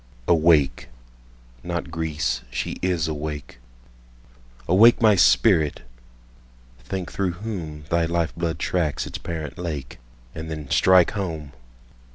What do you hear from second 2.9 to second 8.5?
awake!)Awake, my spirit! Think through whomThy life